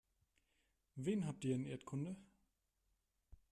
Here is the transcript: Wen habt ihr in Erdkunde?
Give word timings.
Wen 0.95 1.27
habt 1.27 1.45
ihr 1.45 1.53
in 1.55 1.63
Erdkunde? 1.67 2.15